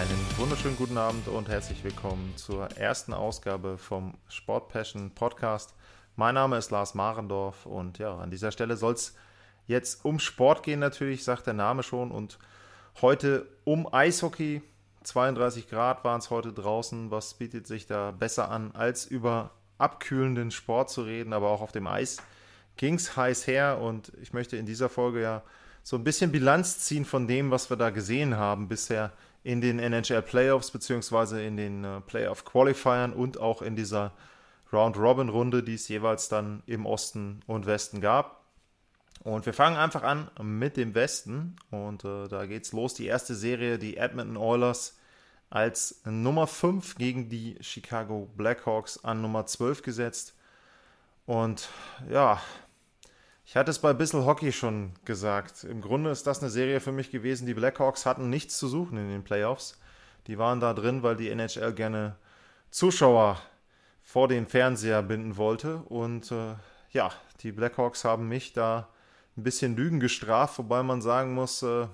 [0.00, 5.74] Einen wunderschönen guten Abend und herzlich willkommen zur ersten Ausgabe vom Sport Passion Podcast.
[6.16, 9.14] Mein Name ist Lars Marendorf und ja, an dieser Stelle soll es
[9.66, 12.38] jetzt um Sport gehen natürlich, sagt der Name schon und
[13.02, 14.62] heute um Eishockey.
[15.02, 17.10] 32 Grad waren es heute draußen.
[17.10, 21.72] Was bietet sich da besser an, als über abkühlenden Sport zu reden, aber auch auf
[21.72, 22.22] dem Eis
[22.78, 25.42] ging es heiß her und ich möchte in dieser Folge ja
[25.82, 29.78] so ein bisschen Bilanz ziehen von dem, was wir da gesehen haben bisher in den
[29.78, 34.12] NHL Playoffs beziehungsweise in den äh, Playoff Qualifiern und auch in dieser
[34.72, 38.44] Round Robin Runde, die es jeweils dann im Osten und Westen gab.
[39.22, 42.94] Und wir fangen einfach an mit dem Westen und äh, da geht's los.
[42.94, 44.96] Die erste Serie, die Edmonton Oilers
[45.50, 50.34] als Nummer 5 gegen die Chicago Blackhawks an Nummer 12 gesetzt.
[51.26, 51.68] Und
[52.08, 52.40] ja,
[53.50, 55.64] ich hatte es bei Bissell Hockey schon gesagt.
[55.64, 57.48] Im Grunde ist das eine Serie für mich gewesen.
[57.48, 59.76] Die Blackhawks hatten nichts zu suchen in den Playoffs.
[60.28, 62.14] Die waren da drin, weil die NHL gerne
[62.70, 63.42] Zuschauer
[64.04, 65.78] vor den Fernseher binden wollte.
[65.78, 66.54] Und äh,
[66.92, 68.88] ja, die Blackhawks haben mich da
[69.36, 71.88] ein bisschen Lügen gestraft, wobei man sagen muss, äh,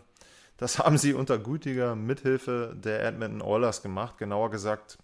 [0.58, 4.18] das haben sie unter gutiger Mithilfe der Edmonton Oilers gemacht.
[4.18, 4.98] Genauer gesagt,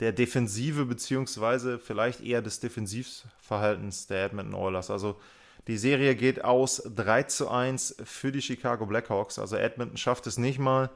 [0.00, 4.90] der Defensive beziehungsweise vielleicht eher des Defensivverhaltens der Edmonton Oilers.
[4.90, 5.18] Also
[5.66, 9.38] die Serie geht aus 3 zu 1 für die Chicago Blackhawks.
[9.38, 10.90] Also Edmonton schafft es nicht mal,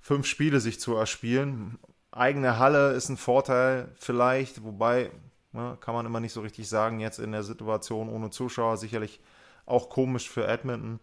[0.00, 1.78] fünf Spiele sich zu erspielen.
[2.10, 5.10] Eigene Halle ist ein Vorteil vielleicht, wobei
[5.52, 9.20] ne, kann man immer nicht so richtig sagen, jetzt in der Situation ohne Zuschauer sicherlich
[9.66, 10.98] auch komisch für Edmonton.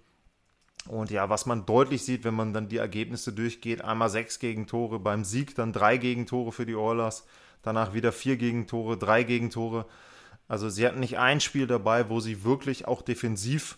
[0.87, 4.99] Und ja, was man deutlich sieht, wenn man dann die Ergebnisse durchgeht, einmal sechs Gegentore
[4.99, 7.25] beim Sieg, dann drei Gegentore für die Oilers,
[7.61, 9.85] danach wieder vier Gegentore, drei Gegentore.
[10.47, 13.77] Also sie hatten nicht ein Spiel dabei, wo sie wirklich auch defensiv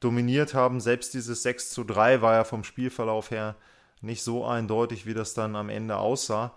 [0.00, 0.80] dominiert haben.
[0.80, 3.54] Selbst dieses 6 zu 3 war ja vom Spielverlauf her
[4.00, 6.54] nicht so eindeutig, wie das dann am Ende aussah.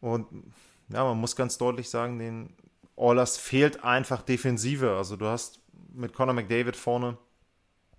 [0.00, 0.26] Und
[0.88, 2.52] ja, man muss ganz deutlich sagen, den
[2.96, 4.96] Oilers fehlt einfach Defensive.
[4.96, 5.60] Also du hast
[5.94, 7.16] mit Conor McDavid vorne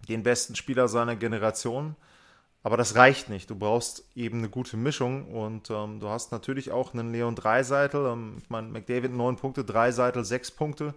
[0.08, 1.96] den besten Spieler seiner Generation.
[2.64, 3.50] Aber das reicht nicht.
[3.50, 8.06] Du brauchst eben eine gute Mischung und ähm, du hast natürlich auch einen Leon Dreiseitel.
[8.06, 10.94] Ähm, ich meine, McDavid 9 Punkte, Dreiseitel 6 Punkte.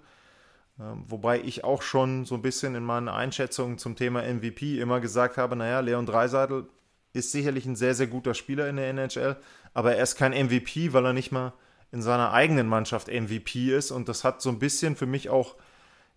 [0.78, 5.00] Ähm, wobei ich auch schon so ein bisschen in meinen Einschätzungen zum Thema MVP immer
[5.00, 6.66] gesagt habe, naja, Leon Dreiseitel
[7.12, 9.36] ist sicherlich ein sehr, sehr guter Spieler in der NHL,
[9.72, 11.52] aber er ist kein MVP, weil er nicht mal
[11.92, 13.92] in seiner eigenen Mannschaft MVP ist.
[13.92, 15.54] Und das hat so ein bisschen für mich auch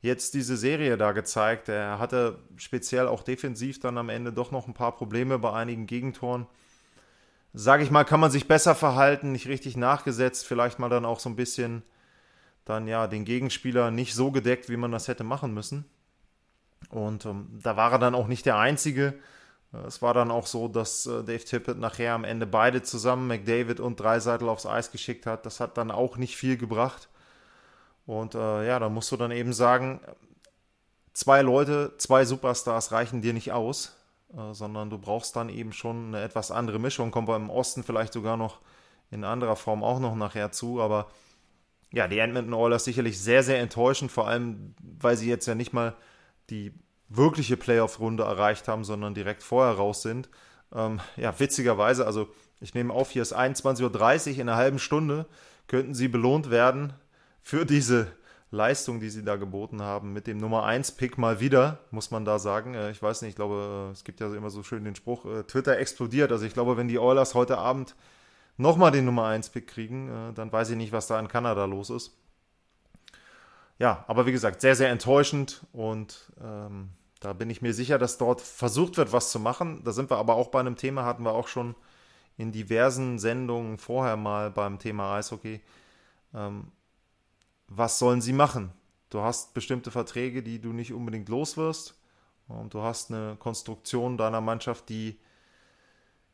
[0.02, 1.70] jetzt diese Serie da gezeigt.
[1.70, 5.88] Er hatte speziell auch defensiv dann am Ende doch noch ein paar Probleme bei einigen
[5.88, 6.48] Gegentoren.
[7.54, 11.20] Sage ich mal, kann man sich besser verhalten, nicht richtig nachgesetzt, vielleicht mal dann auch
[11.20, 11.84] so ein bisschen
[12.66, 15.86] dann ja den Gegenspieler nicht so gedeckt, wie man das hätte machen müssen.
[16.90, 19.16] Und ähm, da war er dann auch nicht der Einzige.
[19.86, 23.80] Es war dann auch so, dass äh, Dave Tippett nachher am Ende beide zusammen, McDavid
[23.80, 25.46] und Dreiseitel, aufs Eis geschickt hat.
[25.46, 27.10] Das hat dann auch nicht viel gebracht.
[28.08, 30.00] Und äh, ja, da musst du dann eben sagen,
[31.14, 33.98] zwei Leute, zwei Superstars reichen dir nicht aus,
[34.34, 37.12] äh, sondern du brauchst dann eben schon eine etwas andere Mischung.
[37.12, 38.62] Kommt beim Osten vielleicht sogar noch
[39.12, 41.08] in anderer Form auch noch nachher zu, aber
[41.92, 45.74] ja, die Edmonton Oilers sicherlich sehr, sehr enttäuschend, vor allem, weil sie jetzt ja nicht
[45.74, 45.94] mal
[46.50, 46.74] die
[47.10, 50.30] wirkliche Playoff-Runde erreicht haben, sondern direkt vorher raus sind.
[50.74, 52.30] Ähm, ja, witzigerweise, also
[52.62, 53.84] ich nehme auf, hier ist 21.30
[54.32, 55.26] Uhr, in einer halben Stunde
[55.68, 56.94] könnten sie belohnt werden
[57.48, 58.12] für diese
[58.52, 62.26] Leistung, die sie da geboten haben, mit dem Nummer 1 Pick mal wieder, muss man
[62.26, 62.74] da sagen.
[62.74, 65.26] Äh, ich weiß nicht, ich glaube, äh, es gibt ja immer so schön den Spruch,
[65.26, 66.34] äh, Twitter explodiert.
[66.34, 67.96] Also ich glaube, wenn die Oilers heute Abend
[68.58, 71.90] nochmal den Nummer 1 Pick kriegen, dann weiß ich nicht, was da in Kanada los
[71.90, 72.18] ist.
[73.80, 76.90] Ja, aber wie gesagt, sehr, sehr enttäuschend und ähm,
[77.22, 79.86] da bin ich mir sicher, dass dort versucht wird, was zu machen.
[79.86, 81.76] Da sind wir aber auch bei einem Thema, hatten wir auch schon
[82.36, 85.62] in diversen Sendungen vorher mal beim Thema Eishockey.
[86.34, 86.72] Ähm,
[87.68, 88.72] was sollen sie machen?
[89.10, 91.98] Du hast bestimmte Verträge, die du nicht unbedingt los wirst.
[92.48, 95.20] Und du hast eine Konstruktion deiner Mannschaft, die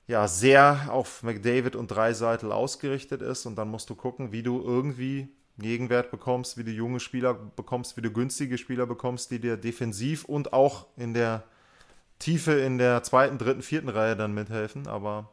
[0.08, 3.46] ja sehr auf McDavid und Dreiseitel ausgerichtet ist.
[3.46, 7.96] Und dann musst du gucken, wie du irgendwie Gegenwert bekommst, wie du junge Spieler bekommst,
[7.96, 11.44] wie du günstige Spieler bekommst, die dir defensiv und auch in der
[12.18, 14.88] Tiefe in der zweiten, dritten, vierten Reihe dann mithelfen.
[14.88, 15.30] Aber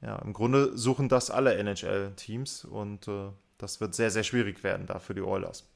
[0.00, 3.30] ja, im Grunde suchen das alle NHL-Teams und äh,
[3.62, 5.68] das wird sehr, sehr schwierig werden da für die Oilers.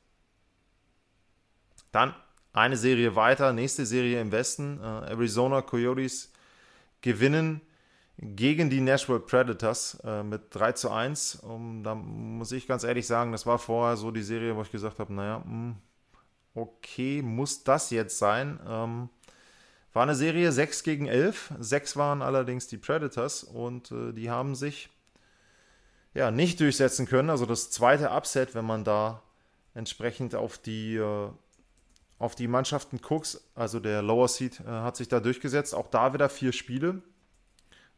[1.92, 2.14] Dann
[2.52, 4.80] eine Serie weiter, nächste Serie im Westen.
[4.80, 6.32] Äh, Arizona Coyotes
[7.00, 7.60] gewinnen
[8.18, 11.36] gegen die Nashville Predators äh, mit 3 zu 1.
[11.36, 14.70] Um, da muss ich ganz ehrlich sagen, das war vorher so die Serie, wo ich
[14.70, 15.76] gesagt habe, naja, mh, hm,
[16.54, 18.60] okay, muss das jetzt sein?
[18.66, 19.08] Ähm,
[19.92, 21.54] war eine Serie 6 gegen 11.
[21.58, 24.90] 6 waren allerdings die Predators und äh, die haben sich
[26.14, 27.30] ja nicht durchsetzen können.
[27.30, 29.22] Also das zweite Upset, wenn man da
[29.74, 31.28] entsprechend auf die, äh,
[32.18, 35.74] auf die Mannschaften guckt, also der Lower Seed äh, hat sich da durchgesetzt.
[35.74, 37.02] Auch da wieder vier Spiele.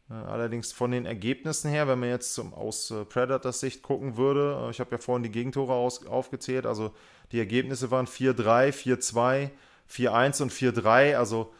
[0.09, 4.17] Äh, allerdings von den Ergebnissen her, wenn man jetzt zum, aus äh, Predators Sicht gucken
[4.17, 6.91] würde, äh, ich habe ja vorhin die Gegentore aus, aufgezählt, also
[7.31, 9.49] die Ergebnisse waren 4-3, 4-2,
[9.89, 11.53] 4-1 und 4-3, also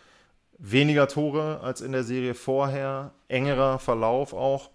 [0.57, 4.71] weniger Tore als in der Serie vorher, engerer Verlauf auch.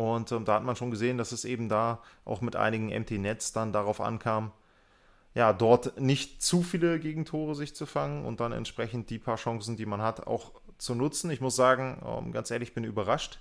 [0.00, 3.18] Und ähm, da hat man schon gesehen, dass es eben da auch mit einigen Empty
[3.18, 4.50] Nets dann darauf ankam,
[5.34, 9.76] ja, dort nicht zu viele Gegentore sich zu fangen und dann entsprechend die paar Chancen,
[9.76, 11.30] die man hat, auch zu nutzen.
[11.30, 13.40] Ich muss sagen, ähm, ganz ehrlich, bin überrascht,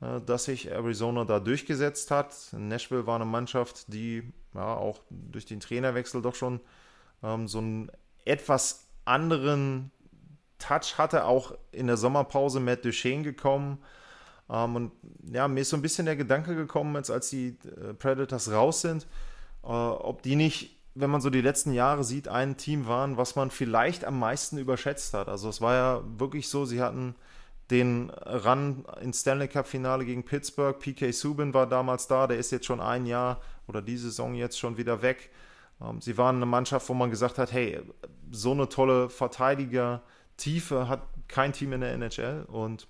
[0.00, 2.36] äh, dass sich Arizona da durchgesetzt hat.
[2.52, 6.60] Nashville war eine Mannschaft, die ja auch durch den Trainerwechsel doch schon
[7.24, 7.90] ähm, so einen
[8.24, 9.90] etwas anderen
[10.60, 13.78] Touch hatte, auch in der Sommerpause Matt Duchesne gekommen.
[14.50, 14.92] Ähm, und
[15.32, 18.80] ja, mir ist so ein bisschen der Gedanke gekommen, jetzt als die äh, Predators raus
[18.80, 19.06] sind,
[19.62, 23.36] äh, ob die nicht, wenn man so die letzten Jahre sieht, ein Team waren, was
[23.36, 25.28] man vielleicht am meisten überschätzt hat.
[25.28, 27.14] Also es war ja wirklich so, sie hatten
[27.70, 30.76] den Run ins Stanley Cup Finale gegen Pittsburgh.
[30.78, 34.58] PK Subin war damals da, der ist jetzt schon ein Jahr oder die Saison jetzt
[34.58, 35.30] schon wieder weg.
[35.80, 37.80] Ähm, sie waren eine Mannschaft, wo man gesagt hat, hey,
[38.32, 40.02] so eine tolle Verteidiger,
[40.36, 42.44] Tiefe hat kein Team in der NHL.
[42.48, 42.88] Und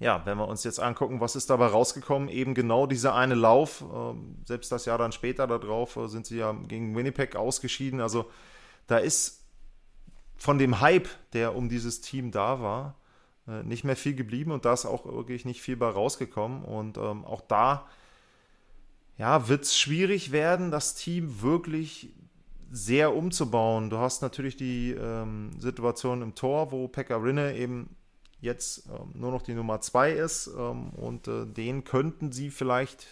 [0.00, 3.84] ja, wenn wir uns jetzt angucken, was ist dabei rausgekommen, eben genau dieser eine Lauf,
[3.92, 8.00] ähm, selbst das Jahr dann später darauf äh, sind sie ja gegen Winnipeg ausgeschieden.
[8.00, 8.30] Also
[8.86, 9.44] da ist
[10.36, 12.94] von dem Hype, der um dieses Team da war,
[13.48, 16.64] äh, nicht mehr viel geblieben und da ist auch wirklich nicht viel bei rausgekommen.
[16.64, 17.86] Und ähm, auch da
[19.16, 22.14] ja, wird es schwierig werden, das Team wirklich
[22.70, 23.90] sehr umzubauen.
[23.90, 27.96] Du hast natürlich die ähm, Situation im Tor, wo Pekka Rinne eben
[28.40, 33.06] jetzt ähm, nur noch die Nummer 2 ist ähm, und äh, den könnten sie vielleicht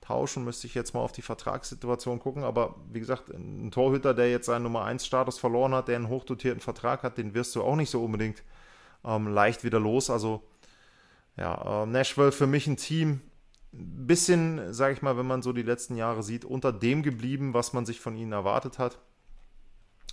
[0.00, 4.30] tauschen, müsste ich jetzt mal auf die Vertragssituation gucken, aber wie gesagt, ein Torhüter, der
[4.30, 7.62] jetzt seinen Nummer 1 Status verloren hat, der einen hochdotierten Vertrag hat, den wirst du
[7.62, 8.42] auch nicht so unbedingt
[9.04, 10.42] ähm, leicht wieder los, also
[11.36, 13.20] ja, äh, Nashville für mich ein Team,
[13.72, 17.54] ein bisschen, sage ich mal, wenn man so die letzten Jahre sieht, unter dem geblieben,
[17.54, 18.98] was man sich von ihnen erwartet hat.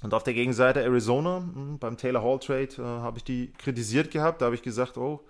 [0.02, 4.12] Und auf der Gegenseite Arizona, hm, beim Taylor Hall Trade, äh, habe ich die kritisiert
[4.12, 4.42] gehabt.
[4.42, 5.26] Da habe ich gesagt, oh,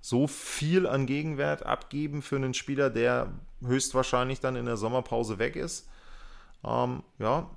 [0.00, 3.32] so viel an Gegenwert abgeben für einen Spieler, der
[3.64, 5.88] höchstwahrscheinlich dann in der Sommerpause weg ist.
[6.64, 7.50] Ähm, ja,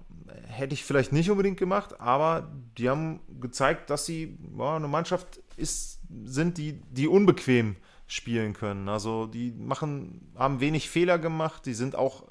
[0.47, 5.41] hätte ich vielleicht nicht unbedingt gemacht, aber die haben gezeigt, dass sie ja, eine Mannschaft
[5.55, 7.75] ist, sind, die, die unbequem
[8.07, 8.89] spielen können.
[8.89, 12.23] Also die machen, haben wenig Fehler gemacht, die sind auch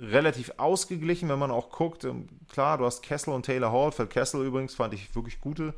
[0.00, 2.04] relativ ausgeglichen, wenn man auch guckt.
[2.04, 3.92] Ähm, klar, du hast Kessel und Taylor Hall.
[3.92, 5.74] Phil Kessel übrigens fand ich wirklich gute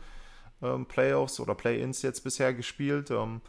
[0.62, 3.10] ähm, Playoffs oder Play-Ins jetzt bisher gespielt.
[3.10, 3.40] Ähm,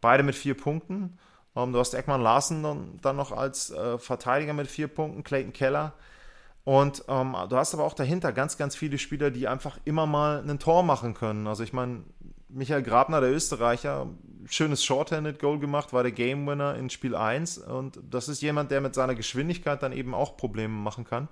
[0.00, 1.18] beide mit vier Punkten.
[1.56, 5.52] Ähm, du hast Ekman Larsen dann, dann noch als äh, Verteidiger mit vier Punkten, Clayton
[5.52, 5.94] Keller.
[6.64, 10.44] Und ähm, du hast aber auch dahinter ganz, ganz viele Spieler, die einfach immer mal
[10.46, 11.46] ein Tor machen können.
[11.46, 12.04] Also ich meine,
[12.48, 14.06] Michael Grabner, der Österreicher,
[14.46, 17.58] schönes Shorthanded-Goal gemacht, war der Game Winner in Spiel 1.
[17.58, 21.28] Und das ist jemand, der mit seiner Geschwindigkeit dann eben auch Probleme machen kann.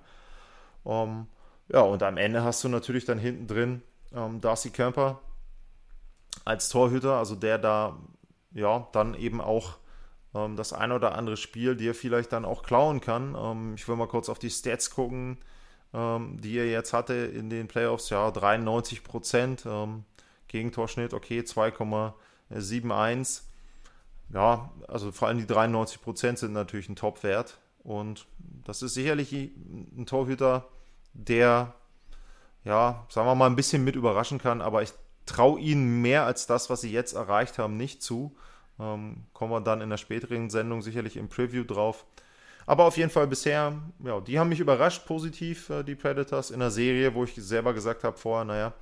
[0.83, 1.27] Um, ähm,
[1.69, 3.81] ja, und am Ende hast du natürlich dann hinten drin
[4.11, 5.19] um, ähm, Darcy Kemper
[6.45, 7.97] als Torhüter, also der da
[8.53, 9.77] ja dann eben auch
[10.31, 13.73] um, ähm, das ein oder andere Spiel dir vielleicht dann auch klauen kann.
[13.75, 15.39] ich will mal kurz auf die Stats gucken,
[15.93, 18.09] die er jetzt hatte in den Playoffs.
[18.09, 19.65] Ja, 93 Prozent.
[20.47, 23.41] Gegentorschnitt, okay, 2,71.
[24.33, 27.59] Ja, also vor allem die 93 Prozent sind natürlich ein Top-Wert.
[27.83, 28.27] Und
[28.65, 30.67] das ist sicherlich ein Torhüter,
[31.13, 31.73] der,
[32.65, 34.61] ja, sagen wir mal, ein bisschen mit überraschen kann.
[34.61, 34.91] Aber ich
[35.25, 38.35] traue ihnen mehr als das, was sie jetzt erreicht haben, nicht zu.
[38.79, 42.05] Ähm, kommen wir dann in der späteren Sendung sicherlich im Preview drauf.
[42.65, 43.73] Aber auf jeden Fall bisher,
[44.03, 47.73] ja, die haben mich überrascht positiv, äh, die Predators, in der Serie, wo ich selber
[47.73, 48.73] gesagt habe vorher, naja,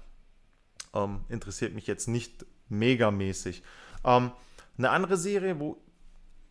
[0.96, 3.64] ähm, interessiert mich jetzt nicht megamäßig.
[4.04, 4.32] Ähm,
[4.78, 5.78] eine andere Serie, wo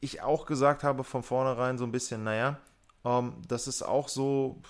[0.00, 2.58] ich auch gesagt habe von vornherein so ein bisschen, naja,
[3.04, 4.60] ähm, das ist auch so,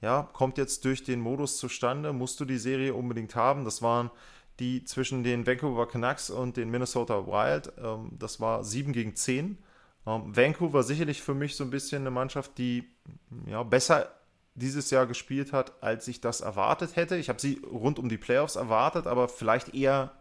[0.00, 3.64] ja, kommt jetzt durch den Modus zustande, musst du die Serie unbedingt haben.
[3.64, 4.10] Das waren
[4.60, 7.72] die zwischen den Vancouver Canucks und den Minnesota Wild.
[7.78, 9.58] Ähm, das war 7 gegen 10.
[10.06, 12.88] Ähm, Vancouver sicherlich für mich so ein bisschen eine Mannschaft, die
[13.46, 14.08] ja, besser
[14.54, 17.16] dieses Jahr gespielt hat, als ich das erwartet hätte.
[17.16, 20.12] Ich habe sie rund um die Playoffs erwartet, aber vielleicht eher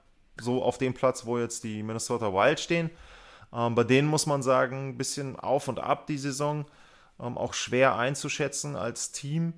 [0.41, 2.89] so auf dem Platz, wo jetzt die Minnesota Wild stehen.
[3.53, 6.65] Ähm, bei denen muss man sagen, ein bisschen auf und ab die Saison,
[7.19, 9.53] ähm, auch schwer einzuschätzen als Team.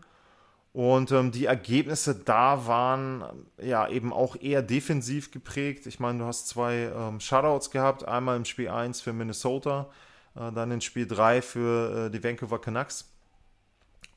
[0.73, 3.23] Und ähm, die Ergebnisse da waren
[3.61, 5.85] ja eben auch eher defensiv geprägt.
[5.85, 9.89] Ich meine, du hast zwei ähm, Shutouts gehabt, einmal im Spiel 1 für Minnesota,
[10.35, 13.14] äh, dann in Spiel 3 für äh, die Vancouver Canucks.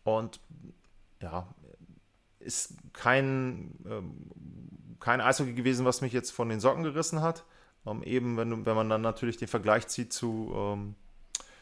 [0.04, 0.40] Und
[1.20, 1.46] ja,
[2.40, 4.30] ist kein, ähm,
[5.00, 7.44] kein Eishockey gewesen, was mich jetzt von den Socken gerissen hat.
[7.86, 10.94] Ähm, eben, wenn, wenn man dann natürlich den Vergleich zieht zu ähm,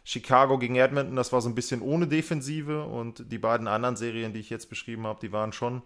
[0.05, 4.33] Chicago gegen Edmonton, das war so ein bisschen ohne Defensive und die beiden anderen Serien,
[4.33, 5.83] die ich jetzt beschrieben habe, die waren schon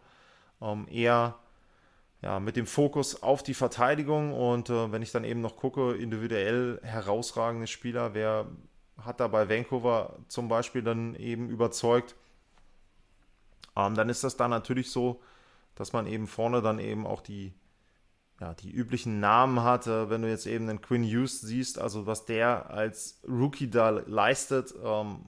[0.61, 1.39] ähm, eher
[2.23, 5.95] ja, mit dem Fokus auf die Verteidigung und äh, wenn ich dann eben noch gucke,
[5.95, 8.47] individuell herausragende Spieler, wer
[8.99, 12.15] hat da bei Vancouver zum Beispiel dann eben überzeugt,
[13.77, 15.21] ähm, dann ist das da natürlich so,
[15.75, 17.55] dass man eben vorne dann eben auch die,
[18.41, 19.87] ja, die üblichen Namen hat.
[19.87, 23.91] Äh, wenn du jetzt eben den Quinn Hughes siehst, also was der als Rookie da
[23.91, 25.21] leistet, ähm,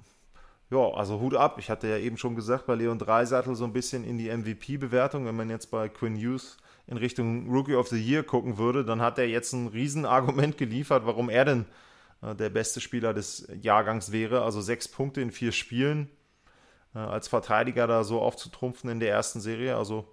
[0.70, 1.56] ja, also Hut ab.
[1.58, 5.26] Ich hatte ja eben schon gesagt, bei Leon Dreisattel so ein bisschen in die MVP-Bewertung.
[5.26, 6.56] Wenn man jetzt bei Quinn Hughes
[6.87, 11.04] in Richtung Rookie of the Year gucken würde, dann hat er jetzt ein Riesenargument geliefert,
[11.04, 11.66] warum er denn
[12.22, 14.42] äh, der beste Spieler des Jahrgangs wäre.
[14.42, 16.08] Also sechs Punkte in vier Spielen
[16.94, 19.76] äh, als Verteidiger da so aufzutrumpfen in der ersten Serie.
[19.76, 20.06] Also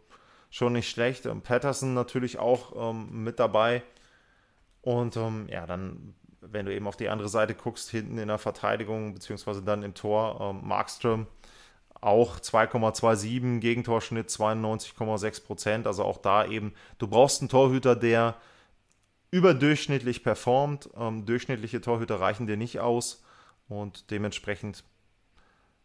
[0.50, 1.26] schon nicht schlecht.
[1.26, 3.84] Und Patterson natürlich auch ähm, mit dabei.
[4.82, 8.38] Und ähm, ja, dann, wenn du eben auf die andere Seite guckst, hinten in der
[8.38, 11.28] Verteidigung, beziehungsweise dann im Tor, ähm, Markström
[12.02, 15.88] auch 2,27, Gegentorschnitt 92,6 Prozent.
[15.88, 18.36] Also auch da eben, du brauchst einen Torhüter, der
[19.32, 20.90] überdurchschnittlich performt.
[20.98, 23.24] Ähm, durchschnittliche Torhüter reichen dir nicht aus.
[23.68, 24.84] Und dementsprechend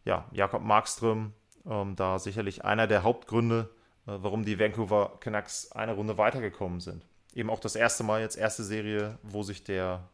[0.05, 1.33] ja, Jakob Markström
[1.67, 3.69] ähm, da sicherlich einer der Hauptgründe,
[4.07, 7.05] äh, warum die Vancouver Canucks eine Runde weitergekommen sind.
[7.33, 10.07] Eben auch das erste Mal jetzt, erste Serie, wo sich der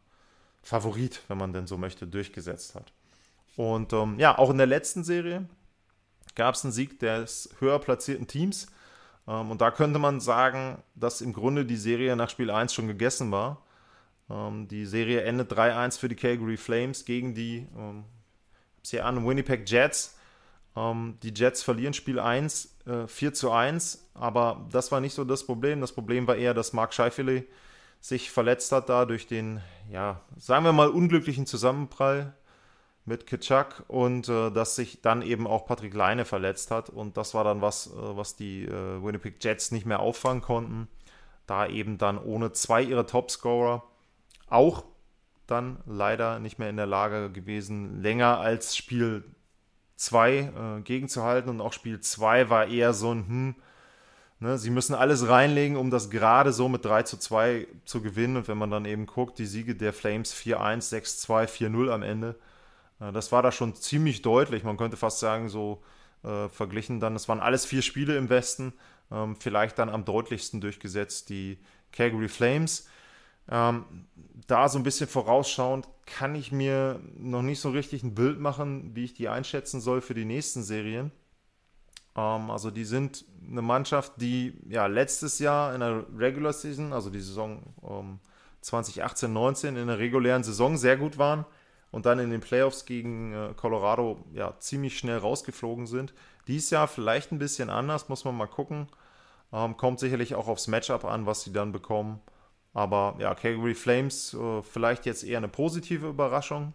[0.62, 2.92] Favorit, wenn man denn so möchte, durchgesetzt hat.
[3.56, 5.46] Und ähm, ja, auch in der letzten Serie
[6.34, 8.66] gab es einen Sieg des höher platzierten Teams.
[9.28, 12.88] Ähm, und da könnte man sagen, dass im Grunde die Serie nach Spiel 1 schon
[12.88, 13.62] gegessen war.
[14.30, 17.66] Ähm, die Serie endet 3-1 für die Calgary Flames gegen die
[18.90, 20.16] hier an, Winnipeg Jets.
[20.76, 25.24] Ähm, die Jets verlieren Spiel 1, äh, 4 zu 1, aber das war nicht so
[25.24, 25.80] das Problem.
[25.80, 27.44] Das Problem war eher, dass Mark Scheifele
[28.00, 29.60] sich verletzt hat da durch den,
[29.90, 32.34] ja, sagen wir mal, unglücklichen Zusammenprall
[33.04, 37.34] mit Kitschak und äh, dass sich dann eben auch Patrick Leine verletzt hat und das
[37.34, 40.88] war dann was, äh, was die äh, Winnipeg Jets nicht mehr auffangen konnten,
[41.46, 43.84] da eben dann ohne zwei ihrer Topscorer
[44.48, 44.84] auch
[45.52, 49.24] dann leider nicht mehr in der Lage gewesen, länger als Spiel
[49.96, 51.50] 2 äh, gegenzuhalten.
[51.50, 53.54] Und auch Spiel 2 war eher so ein, hm,
[54.40, 58.36] ne, sie müssen alles reinlegen, um das gerade so mit 3 zu 2 zu gewinnen.
[58.36, 62.36] Und wenn man dann eben guckt, die Siege der Flames 4-1, 6-2, 4-0 am Ende,
[63.00, 64.64] äh, das war da schon ziemlich deutlich.
[64.64, 65.82] Man könnte fast sagen, so
[66.24, 68.72] äh, verglichen dann, es waren alles vier Spiele im Westen,
[69.10, 71.58] ähm, vielleicht dann am deutlichsten durchgesetzt die
[71.92, 72.88] Calgary Flames.
[73.48, 74.06] Ähm,
[74.46, 78.94] da so ein bisschen vorausschauend kann ich mir noch nicht so richtig ein Bild machen,
[78.94, 81.12] wie ich die einschätzen soll für die nächsten Serien.
[82.16, 87.10] Ähm, also die sind eine Mannschaft, die ja letztes Jahr in der Regular Season, also
[87.10, 88.18] die Saison ähm,
[88.62, 91.44] 2018-19 in der regulären Saison sehr gut waren
[91.90, 96.14] und dann in den Playoffs gegen äh, Colorado ja ziemlich schnell rausgeflogen sind.
[96.46, 98.88] Dies Jahr vielleicht ein bisschen anders, muss man mal gucken.
[99.52, 102.20] Ähm, kommt sicherlich auch aufs Matchup an, was sie dann bekommen.
[102.74, 106.72] Aber ja, Calgary Flames äh, vielleicht jetzt eher eine positive Überraschung.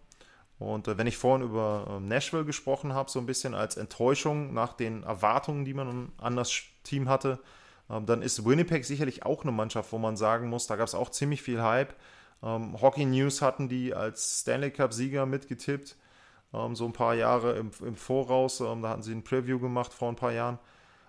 [0.58, 4.52] Und äh, wenn ich vorhin über äh, Nashville gesprochen habe, so ein bisschen als Enttäuschung
[4.52, 7.38] nach den Erwartungen, die man an das Team hatte,
[7.90, 10.94] ähm, dann ist Winnipeg sicherlich auch eine Mannschaft, wo man sagen muss, da gab es
[10.94, 11.94] auch ziemlich viel Hype.
[12.42, 15.96] Ähm, Hockey News hatten die als Stanley Cup-Sieger mitgetippt,
[16.54, 18.60] ähm, so ein paar Jahre im, im Voraus.
[18.60, 20.58] Ähm, da hatten sie ein Preview gemacht vor ein paar Jahren.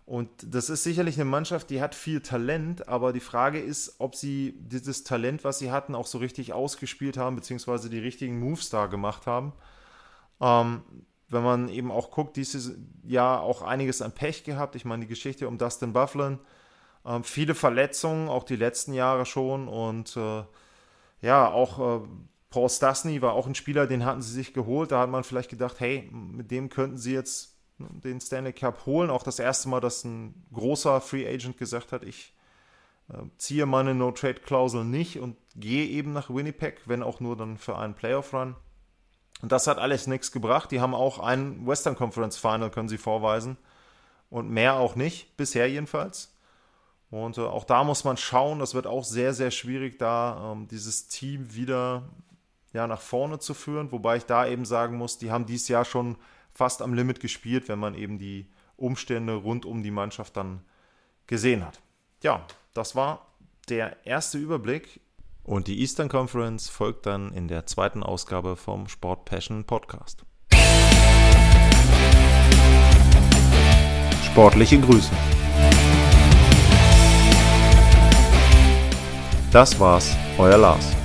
[0.09, 4.15] Und das ist sicherlich eine Mannschaft, die hat viel Talent, aber die Frage ist, ob
[4.15, 8.71] sie dieses Talent, was sie hatten, auch so richtig ausgespielt haben, beziehungsweise die richtigen Moves
[8.71, 9.53] da gemacht haben.
[10.41, 10.81] Ähm,
[11.27, 12.71] wenn man eben auch guckt, dieses
[13.03, 14.73] Jahr auch einiges an Pech gehabt.
[14.73, 16.39] Ich meine, die Geschichte um Dustin Bufflin,
[17.05, 19.67] ähm, viele Verletzungen, auch die letzten Jahre schon.
[19.67, 20.43] Und äh,
[21.21, 22.07] ja, auch äh,
[22.49, 24.91] Paul Stasny war auch ein Spieler, den hatten sie sich geholt.
[24.91, 29.09] Da hat man vielleicht gedacht, hey, mit dem könnten sie jetzt den Stanley Cup holen.
[29.09, 32.33] Auch das erste Mal, dass ein großer Free Agent gesagt hat, ich
[33.09, 37.77] äh, ziehe meine No-Trade-Klausel nicht und gehe eben nach Winnipeg, wenn auch nur dann für
[37.77, 38.55] einen Playoff-Run.
[39.41, 40.71] Und das hat alles nichts gebracht.
[40.71, 43.57] Die haben auch ein Western Conference Final, können sie vorweisen.
[44.29, 46.35] Und mehr auch nicht, bisher jedenfalls.
[47.09, 50.67] Und äh, auch da muss man schauen, das wird auch sehr, sehr schwierig, da ähm,
[50.67, 52.03] dieses Team wieder
[52.73, 53.91] ja, nach vorne zu führen.
[53.91, 56.17] Wobei ich da eben sagen muss, die haben dieses Jahr schon
[56.53, 60.61] fast am Limit gespielt, wenn man eben die Umstände rund um die Mannschaft dann
[61.27, 61.81] gesehen hat.
[62.23, 63.27] Ja, das war
[63.69, 64.99] der erste Überblick.
[65.43, 70.23] Und die Eastern Conference folgt dann in der zweiten Ausgabe vom Sport Passion Podcast.
[74.25, 75.11] Sportliche Grüße.
[79.51, 80.95] Das war's, euer Lars.